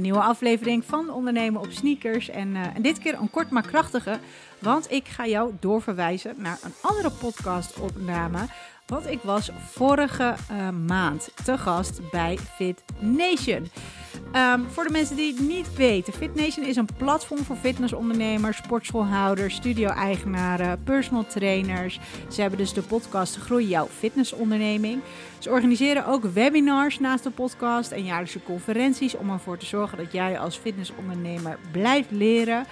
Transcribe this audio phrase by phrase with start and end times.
[0.00, 2.28] Een nieuwe aflevering van Ondernemen op Sneakers.
[2.28, 4.18] En, uh, en dit keer een kort maar krachtige,
[4.58, 8.38] want ik ga jou doorverwijzen naar een andere podcastopname.
[8.86, 13.70] Want ik was vorige uh, maand te gast bij Fit Nation.
[14.36, 18.56] Um, voor de mensen die het niet weten, Fit Nation is een platform voor fitnessondernemers,
[18.56, 22.00] sportschoolhouders, studio-eigenaren, personal trainers.
[22.28, 25.00] Ze hebben dus de podcast Groei jouw fitnessonderneming.
[25.38, 30.12] Ze organiseren ook webinars naast de podcast en jaarlijkse conferenties om ervoor te zorgen dat
[30.12, 32.66] jij als fitnessondernemer blijft leren.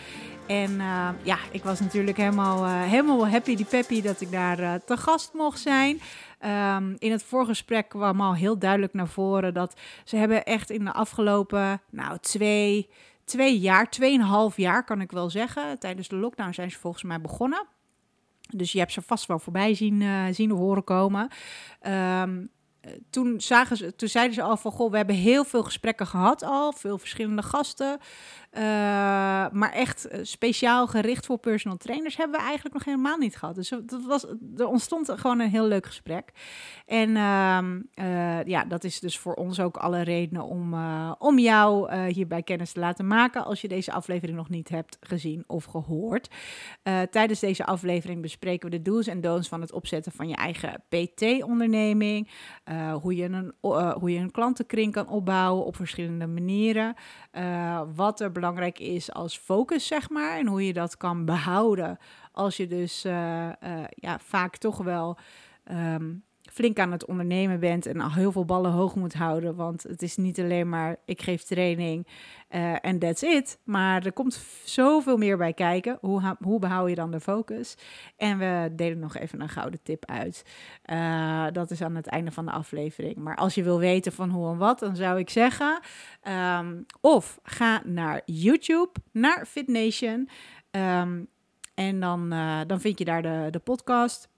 [0.46, 4.60] En uh, ja, ik was natuurlijk helemaal, uh, helemaal happy die peppy dat ik daar
[4.60, 6.00] uh, te gast mocht zijn.
[6.44, 10.84] Um, in het voorgesprek kwam al heel duidelijk naar voren dat ze hebben echt in
[10.84, 12.88] de afgelopen nou, twee,
[13.24, 15.78] twee jaar, tweeënhalf jaar kan ik wel zeggen.
[15.78, 17.66] Tijdens de lockdown zijn ze volgens mij begonnen.
[18.48, 21.28] Dus je hebt ze vast wel voorbij zien, zien horen komen.
[21.86, 22.50] Um,
[23.10, 26.42] toen, zagen ze, toen zeiden ze al van, goh, we hebben heel veel gesprekken gehad
[26.42, 27.98] al, veel verschillende gasten.
[28.52, 28.62] Uh,
[29.52, 33.54] maar echt speciaal gericht voor personal trainers hebben we eigenlijk nog helemaal niet gehad.
[33.54, 36.32] Dus dat was, er ontstond gewoon een heel leuk gesprek.
[36.86, 40.74] En uh, ja, dat is dus voor ons ook alle redenen om,
[41.18, 45.44] om jou hierbij kennis te laten maken als je deze aflevering nog niet hebt gezien
[45.46, 46.28] of gehoord.
[47.10, 50.82] tijdens deze aflevering bespreken we de do's en don'ts van het opzetten van je eigen
[50.88, 52.28] PT-onderneming.
[52.70, 56.94] Uh, hoe, je een, uh, hoe je een klantenkring kan opbouwen op verschillende manieren.
[57.32, 60.38] Uh, wat er belangrijk is als focus, zeg maar.
[60.38, 61.98] En hoe je dat kan behouden
[62.32, 63.02] als je dus
[63.90, 65.18] ja, vaak toch wel
[65.70, 66.24] um,
[66.58, 69.54] flink aan het ondernemen bent en al heel veel ballen hoog moet houden.
[69.54, 72.06] Want het is niet alleen maar ik geef training
[72.48, 73.58] en uh, that's it.
[73.64, 75.98] Maar er komt zoveel meer bij kijken.
[76.00, 77.74] Hoe, hoe behoud je dan de focus?
[78.16, 80.44] En we delen nog even een gouden tip uit.
[80.86, 83.16] Uh, dat is aan het einde van de aflevering.
[83.16, 85.80] Maar als je wil weten van hoe en wat, dan zou ik zeggen...
[86.58, 90.28] Um, of ga naar YouTube, naar FitNation...
[90.70, 91.28] Um,
[91.74, 94.28] en dan, uh, dan vind je daar de, de podcast...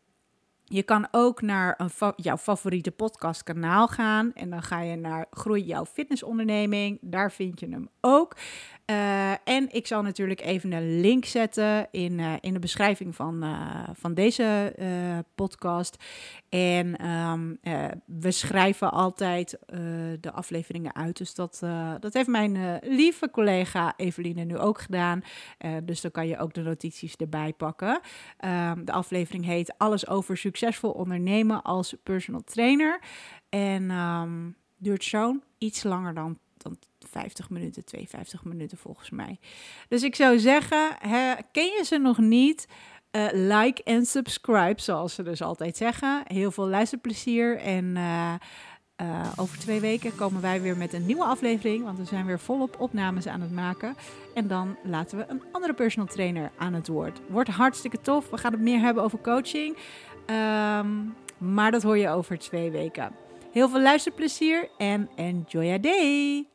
[0.72, 1.78] Je kan ook naar
[2.16, 4.32] jouw favoriete podcastkanaal gaan.
[4.34, 6.98] En dan ga je naar Groei jouw fitnessonderneming.
[7.00, 8.36] Daar vind je hem ook.
[8.90, 13.44] Uh, en ik zal natuurlijk even een link zetten in, uh, in de beschrijving van,
[13.44, 14.74] uh, van deze
[15.34, 16.04] podcast.
[16.48, 17.58] En um,
[18.06, 19.58] we schrijven altijd
[20.20, 21.16] de afleveringen uit.
[21.16, 21.62] Dus dat,
[22.00, 25.22] dat heeft mijn lieve collega Eveline nu ook gedaan.
[25.82, 28.00] dus dan kan je ook de notities erbij pakken.
[28.44, 30.36] Um, de aflevering heet Alles over
[30.82, 33.00] ondernemen als personal trainer.
[33.48, 39.38] En um, duurt zo'n iets langer dan dan 50 minuten, 52 minuten volgens mij.
[39.88, 40.96] Dus ik zou zeggen,
[41.52, 42.68] ken je ze nog niet?
[43.16, 46.22] Uh, like en subscribe, zoals ze dus altijd zeggen.
[46.26, 48.34] Heel veel luisterplezier en uh,
[49.02, 52.38] uh, over twee weken komen wij weer met een nieuwe aflevering, want we zijn weer
[52.38, 53.96] volop opnames aan het maken.
[54.34, 57.20] En dan laten we een andere personal trainer aan het woord.
[57.28, 58.30] Wordt hartstikke tof.
[58.30, 59.76] We gaan het meer hebben over coaching,
[60.26, 63.12] um, maar dat hoor je over twee weken.
[63.52, 66.48] Heel veel luisterplezier en enjoy your day!